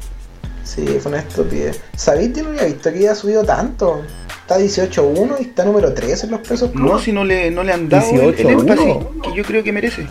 [0.64, 1.82] Sí, fue una estupidez.
[1.96, 4.02] ¿Sabéis que no había visto que había subido tanto?
[4.42, 7.74] Está 18-1 y está número 3 en los pesos No, si no le, no le
[7.74, 10.08] han dado el, 18 el énfasis que yo creo que merece.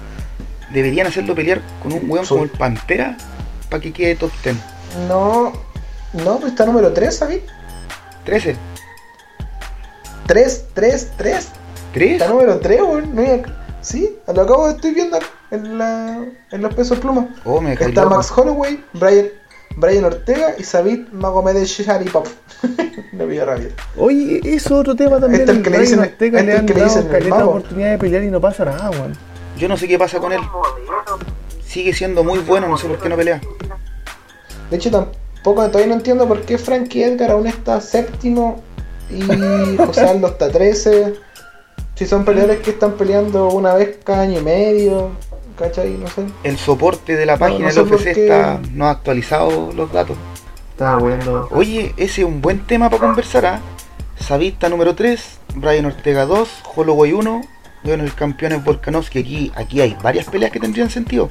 [0.72, 3.16] Deberían hacerlo pelear con un weón como el Pantera
[3.70, 4.56] para que quede top 10.
[5.08, 5.52] No,
[6.12, 7.42] no, pues está número 3, ¿sabéis?
[8.24, 8.56] 13.
[10.26, 11.48] 3, 3, 3.
[11.92, 12.12] 3.
[12.12, 13.44] Está número 3, weón.
[13.80, 15.18] Sí, lo acabo de estoy viendo
[15.52, 17.28] en, la, en los pesos pluma.
[17.44, 18.16] Oh, me Está loco.
[18.16, 19.26] Max Holloway, Brian,
[19.76, 22.24] Brian Ortega y Sabit Magomed Sharipov.
[23.12, 23.70] no vi rápido.
[23.96, 25.42] Oye, eso es otro tema también.
[25.42, 26.80] Este es el que le Brian dicen- Ortega este le es el han que le
[26.80, 27.50] dado dicen mago.
[27.50, 29.12] oportunidad de pelear y no pasa nada, weón.
[29.56, 30.40] Yo no sé qué pasa con él.
[31.64, 33.40] Sigue siendo muy bueno, no sé por qué no pelea.
[34.70, 38.62] De hecho, tampoco todavía no entiendo por qué Frankie Edgar aún está séptimo
[39.10, 41.14] y José Aldo está 13.
[41.94, 45.10] Si son peleadores que están peleando una vez cada año y medio,
[45.58, 45.90] ¿cachai?
[45.92, 46.26] No sé.
[46.42, 48.22] El soporte de la No, página no sé del por UFC qué.
[48.24, 50.16] está no ha actualizado los datos.
[50.72, 51.48] Estaba weando.
[51.52, 53.60] Oye, ese es un buen tema para conversar, ¿ah?
[54.20, 57.42] Savista número 3, Brian Ortega 2, Holloway 1,
[57.86, 59.18] bueno, el campeón es Volkanovski.
[59.20, 61.28] Aquí, aquí hay varias peleas que tendrían sentido.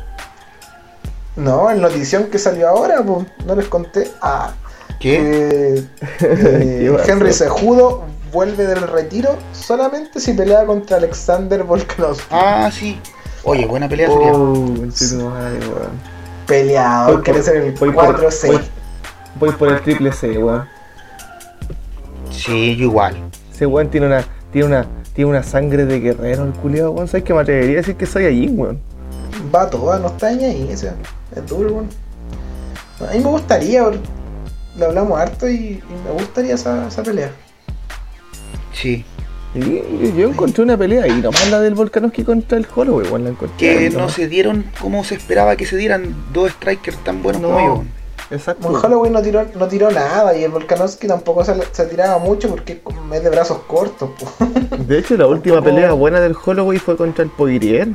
[1.36, 4.10] No, en notición que salió ahora, pues, no les conté.
[4.22, 4.52] Ah,
[5.00, 5.18] ¿Qué?
[5.22, 5.86] eh,
[6.20, 7.12] ¿Qué pasó?
[7.12, 12.28] Henry Sejudo vuelve del retiro solamente si pelea contra Alexander Volkanovski.
[12.32, 13.00] Ah, sí.
[13.44, 14.32] Oye, buena pelea sería.
[14.34, 16.16] Oh, conchetumadre, weón.
[16.48, 18.48] Peleador, quiere ser el voy por- 4-6.
[18.52, 18.62] voy-
[19.38, 20.66] Voy por el triple C, weón.
[22.32, 23.16] Sí, yo igual.
[23.54, 24.86] Ese weón tiene una, tiene una,
[25.16, 27.08] tiene una sangre de guerrero el culiado, weón.
[27.08, 28.80] ¿Sabes que me atrevería a decir que soy allí, weón?
[29.54, 30.92] Va toda, no está ni ahí, ese,
[31.36, 31.90] es duro, weón.
[33.10, 34.00] A mí me gustaría, weón.
[34.78, 37.32] lo hablamos harto y, y me gustaría esa, esa pelea.
[38.74, 39.06] Sí.
[39.54, 43.24] Y yo, yo encontré una pelea y nomás la del Volkanovski contra el Holloway, weón.
[43.24, 43.58] La encontré.
[43.58, 44.14] Que no nomás.
[44.14, 47.48] se dieron como se esperaba que se dieran dos strikers tan buenos No.
[47.50, 47.86] como ellos.
[48.32, 48.68] Exacto.
[48.70, 52.50] Bueno, Holloway no tiró, no tiró nada y el Volkanovski tampoco se, se tiraba mucho
[52.50, 54.10] porque es como- es de brazos cortos.
[54.20, 54.46] po.
[54.78, 57.90] De hecho, la última Tampoco- pelea buena del Holloway fue contra el Poirier.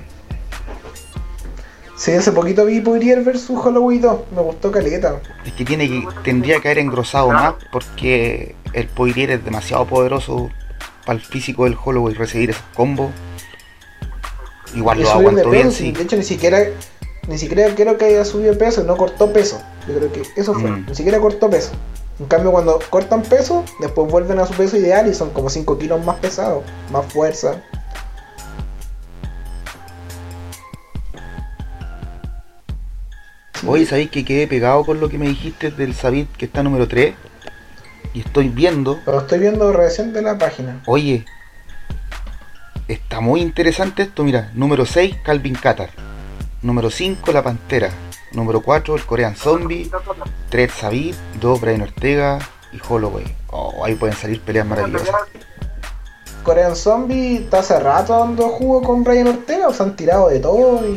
[1.97, 5.21] Sí, hace poquito vi Poirier versus Holloway 2, me gustó caleta.
[5.45, 10.49] Es que tiene que tendría que haber engrosado más porque el Poirier es demasiado poderoso
[11.05, 13.11] para el físico del Holloway recibir esos combos.
[14.75, 15.93] Igual Y lo de aguantó bien, sí.
[15.93, 16.61] de hecho ni siquiera
[17.29, 19.61] ni siquiera creo que haya subido peso, no cortó peso.
[19.88, 20.87] Yo creo que eso fue, Mm.
[20.88, 21.71] ni siquiera cortó peso.
[22.19, 25.79] En cambio cuando cortan peso, después vuelven a su peso ideal y son como 5
[25.79, 26.62] kilos más pesados,
[26.93, 27.62] más fuerza.
[33.66, 36.88] Oye, ¿sabéis que quedé pegado con lo que me dijiste del Sabit que está número
[36.88, 37.14] 3?
[38.14, 40.81] Y estoy viendo, Pero estoy viendo recién de la página.
[40.87, 41.25] oye,
[42.88, 44.51] está muy interesante esto, mira.
[44.55, 45.90] Número 6, Calvin Qatar.
[46.62, 47.90] Número 5, La Pantera.
[48.33, 49.90] Número 4, el Korean Zombie.
[50.51, 51.14] 3, Sabid.
[51.40, 52.38] 2, Brian Ortega.
[52.73, 53.25] Y Holloway.
[53.49, 55.09] Oh, ahí pueden salir peleas maravillosas.
[56.45, 60.38] Korean Zombie está hace rato dando jugo con Brian Ortega, o se han tirado de
[60.40, 60.97] todo y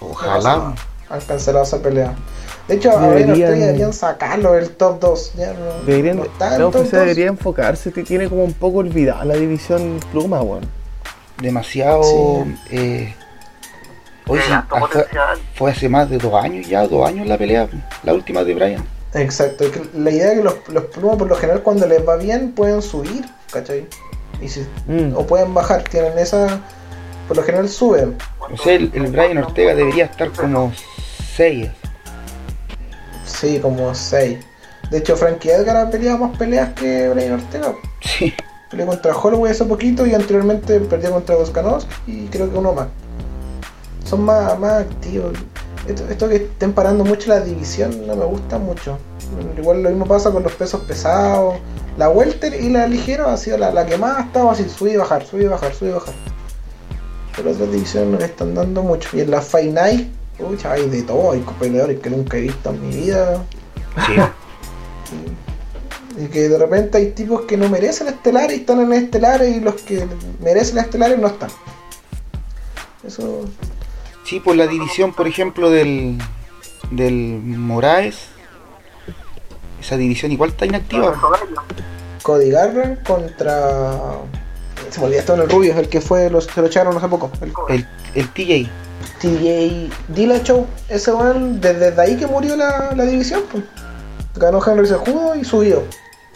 [0.00, 0.74] Ojalá.
[1.10, 2.14] han cancelado esa pelea.
[2.68, 5.32] De hecho, a Brian Deberían- Ortega deberían sacarlo del top 2.
[5.36, 6.90] Ya no, Deberían, no está en la UFC 2.
[6.92, 10.64] debería enfocarse, que tiene como un poco olvidada la división pluma, weón.
[11.42, 12.02] Demasiado.
[12.04, 12.56] Sí.
[12.70, 13.14] Eh,
[14.28, 15.38] potencial.
[15.54, 17.68] fue hace más de dos años ya, dos años la pelea.
[18.04, 18.84] La última de Brian.
[19.14, 22.06] Exacto, es que la idea es que los, los plumas por lo general cuando les
[22.06, 23.86] va bien pueden subir, ¿cachai?
[24.40, 25.16] Y si, Mm.
[25.16, 26.60] O pueden bajar, tienen esa...
[27.26, 28.16] Por lo general suben.
[28.38, 30.72] O sea, el, el Brian Ortega debería estar como
[31.34, 31.68] 6.
[33.26, 34.38] Sí, como 6.
[34.90, 37.74] De hecho, Frankie Edgar ha peleado más peleas que Brian Ortega.
[38.00, 38.32] Sí.
[38.70, 42.88] Peleó contra Holloway hace poquito y anteriormente perdió contra Volkanovski y creo que uno más.
[44.08, 45.36] Son más, más activos.
[45.86, 48.98] Esto, esto que estén parando mucho la división no me gusta mucho.
[49.58, 51.56] Igual lo mismo pasa con los pesos pesados.
[51.98, 54.94] La welter y la ligero ha sido la, la que más ha estado así, subir
[54.94, 56.14] y bajar, subir y bajar, subir y bajar.
[57.36, 59.10] Pero otras divisiones no le están dando mucho.
[59.14, 62.88] Y en la Night, pucha, hay de todo, hay peleadores que nunca he visto en
[62.88, 63.44] mi vida.
[64.06, 64.12] Sí.
[66.22, 69.60] Y que de repente hay tipos que no merecen estelares y están en estelares y
[69.60, 70.06] los que
[70.40, 71.50] merecen estelares no están.
[73.06, 73.44] Eso.
[74.28, 76.18] Sí, por la división, por ejemplo, del,
[76.90, 78.26] del Moraes.
[79.80, 81.18] Esa división igual está inactiva.
[82.22, 84.18] Cody Garland contra.
[84.90, 87.30] Se me olvidó en el rubio, el que fue, los, se lo echaron hace poco.
[87.40, 88.70] El El, el TJ.
[89.18, 93.64] TJ Dillashaw, ese weón, desde, desde ahí que murió la, la división, pues.
[94.36, 95.82] Ganó Henry Sejudo y subió.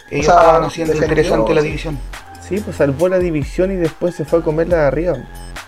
[0.09, 1.99] Ellos O sea, estaban haciendo interesante la división.
[2.41, 5.17] Sí, pues salvó la división y después se fue a comerla de arriba.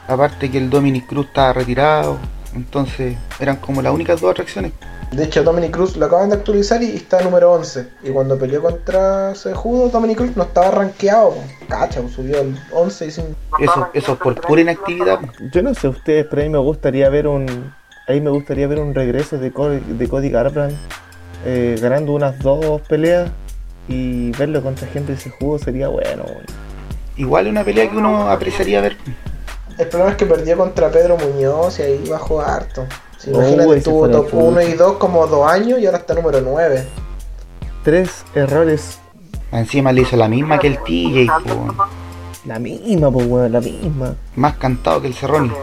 [0.08, 2.18] Aparte que el Dominic Cruz estaba retirado.
[2.54, 4.72] Entonces eran como las únicas dos atracciones.
[5.12, 7.88] De hecho, Dominic Cruz lo acaban de actualizar y está número 11.
[8.04, 11.36] Y cuando peleó contra Sejudo, Dominic Cruz no estaba rankeado.
[11.68, 13.36] Cacha, subió al 11 y sin...
[13.60, 15.20] Eso, eso es por pura inactividad.
[15.52, 17.74] Yo no sé ustedes, pero a mí me gustaría ver un.
[18.08, 20.76] Ahí me gustaría ver un regreso de Cody, de Cody Garbrandt
[21.46, 23.30] eh, ganando unas dos peleas
[23.88, 26.26] y verlo contra gente ese juego sería bueno.
[27.18, 28.98] Igual es una pelea que uno apreciaría ver.
[29.78, 32.86] El problema es que perdió contra Pedro Muñoz y ahí bajó harto.
[33.18, 34.38] Si Oh, imagínate, la top chucha.
[34.38, 36.86] 1 y 2 como 2 años y ahora está número 9.
[37.84, 39.00] Tres errores,
[39.52, 41.74] Encima le hizo la misma que el TJ, po.
[42.46, 44.16] la misma, pues weón, la misma.
[44.36, 45.52] más cantado que el Cerroni.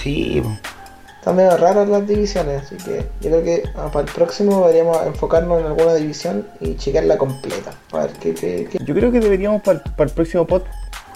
[0.00, 0.50] Sí, po.
[1.18, 5.04] Están medio raras las divisiones, así que yo creo que ah, para el próximo deberíamos
[5.06, 7.72] enfocarnos en alguna división y checarla completa.
[7.90, 10.62] Para ver qué, qué, qué- Yo creo que deberíamos para el próximo pod,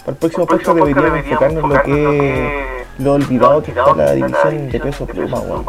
[0.01, 4.69] para el próximo podcast deberíamos enfocarnos en lo que lo olvidado que está la división
[4.69, 5.65] de peso pluma, weón.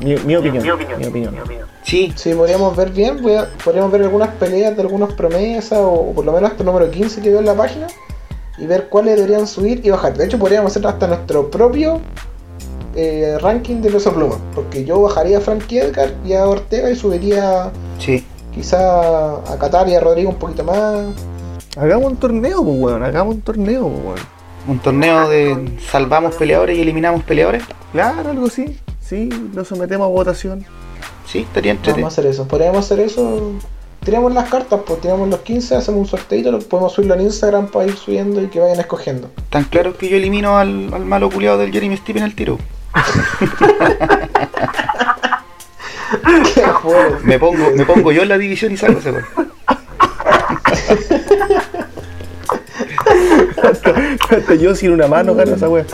[0.00, 0.98] Mi, mi opinión, Mi opinión.
[0.98, 1.34] mi opinión.
[1.82, 3.18] Sí, Sí, podríamos ver bien,
[3.64, 6.90] podríamos ver algunas peleas de algunas promesas o, o por lo menos hasta el número
[6.90, 7.86] 15 que veo en la página
[8.58, 10.16] y ver cuáles deberían subir y bajar.
[10.16, 12.00] De hecho, podríamos hacer hasta nuestro propio
[12.96, 16.96] eh, ranking de peso pluma, porque yo bajaría a Frankie Edgar y a Ortega y
[16.96, 18.24] subiría sí.
[18.54, 21.06] quizá a Qatar y a Rodrigo un poquito más.
[21.76, 24.18] Hagamos un torneo, pues weón, hagamos un torneo, pues weón.
[24.66, 27.62] Un torneo de salvamos peleadores y eliminamos peleadores.
[27.92, 28.78] Claro, algo así.
[29.00, 30.64] Sí, lo sometemos a votación.
[31.26, 32.08] Sí, estaría entretenido.
[32.08, 33.52] hacer eso, podríamos hacer eso.
[34.04, 37.68] Tiramos las cartas, pues tiramos los 15, hacemos un sorteito, lo podemos subirlo en Instagram
[37.68, 39.30] para ir subiendo y que vayan escogiendo.
[39.50, 42.58] Tan claro que yo elimino al, al malo culiado del Jeremy Steven al tiro.
[47.22, 49.24] Me pongo, me pongo yo en la división y salgo ese gol.
[53.70, 55.84] Hasta yo sin una mano gano esa weá.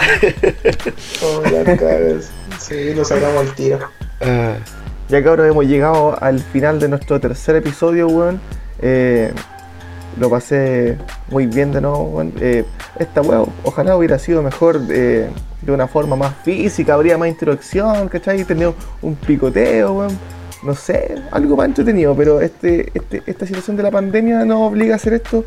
[1.22, 1.78] Oh, ya.
[2.59, 3.78] Sí, lo sacamos al tiro.
[4.20, 4.54] Ah,
[5.09, 8.40] Ya que ahora hemos llegado al final de nuestro tercer episodio, weón.
[8.81, 9.33] Eh,
[10.18, 10.98] lo pasé
[11.31, 12.33] muy bien de nuevo, weón.
[12.40, 12.64] Eh,
[12.98, 15.29] esta weá ojalá hubiera sido mejor eh,
[15.62, 18.44] de una forma más física, habría más introducción, ¿cachai?
[18.44, 20.18] Tenido un picoteo, weón.
[20.62, 24.92] No sé, algo más entretenido, pero este, este, esta situación de la pandemia nos obliga
[24.92, 25.44] a hacer esto.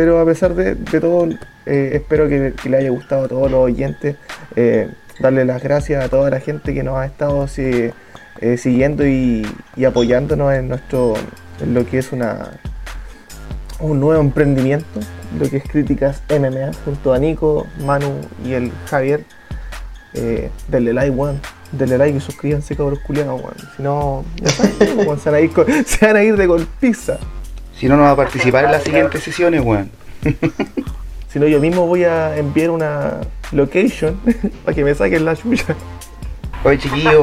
[0.00, 1.28] Pero a pesar de, todo,
[1.66, 4.16] eh, espero que, que le haya gustado a todos los oyentes.
[4.56, 4.88] Eh,
[5.18, 7.92] darle las gracias a toda la gente que nos ha estado eh,
[8.56, 9.46] siguiendo y,
[9.76, 11.12] y apoyándonos en nuestro
[11.60, 12.52] en lo que es una
[13.78, 15.00] un nuevo emprendimiento,
[15.38, 19.26] lo que es Críticas MMA, junto a Nico, Manu y el Javier.
[20.68, 21.42] Denle like, weón.
[21.72, 23.56] Denle like y suscríbanse, cabros culiados, weón.
[23.76, 24.24] Si no,
[25.84, 27.18] se van a ir de golpiza.
[27.80, 29.90] Si no, no va a participar en las siguientes sesiones, weón.
[31.32, 33.20] Si no, yo mismo voy a enviar una
[33.52, 34.20] location
[34.64, 35.76] para que me saquen la chucha.
[36.64, 37.22] Oye, chiquillo,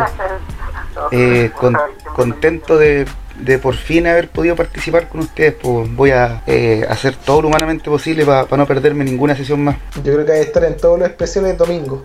[1.12, 1.78] eh, con-
[2.16, 3.05] contento de,
[3.38, 5.55] de por fin haber podido participar con ustedes.
[5.62, 9.76] Pues voy a eh, hacer todo lo humanamente posible para no perderme ninguna sesión más.
[10.05, 12.01] Yo creo que hay que estar en todos los especiales domingo.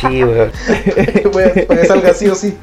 [0.00, 0.52] Sí, weón.
[1.66, 2.56] para que salga sí o sí.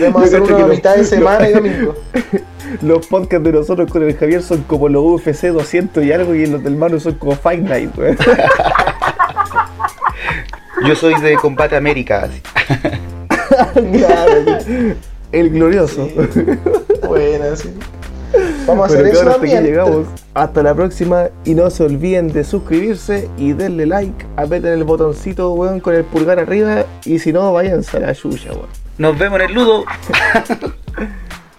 [0.00, 1.94] Vamos a hacer uno a mitad de semana y domingo.
[2.82, 6.46] Los podcasts de nosotros con el Javier son como los UFC 200 y algo, y
[6.46, 8.16] los del Manu son como Fight Night, weón.
[10.86, 12.28] Yo soy de Combate América.
[13.92, 14.58] Claro,
[15.30, 16.08] el glorioso.
[17.06, 17.72] Bueno, sí.
[18.66, 20.06] Vamos a Bueno, hacer eso hasta llegamos.
[20.34, 25.52] Hasta la próxima y no se olviden de suscribirse y denle like, aprieten el botoncito,
[25.52, 28.83] weón, con el pulgar arriba y si no, váyanse a la chucha, weón.
[28.98, 29.84] Nos vemos en el ludo.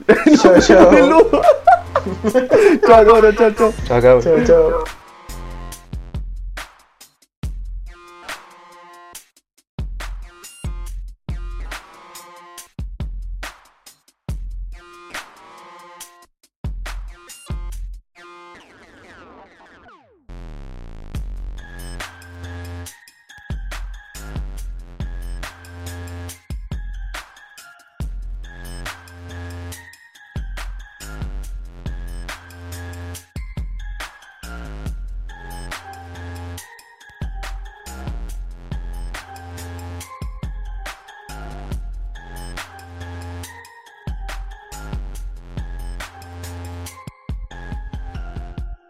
[0.41, 0.91] Chao, chao.
[2.85, 3.73] Chao, cabros, chao, chao.
[3.87, 4.23] Chao, cabros.
[4.23, 4.83] Chao, chao.